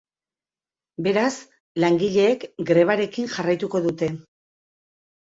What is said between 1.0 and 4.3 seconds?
Beraz, langileek grebarekin jarraituko dute.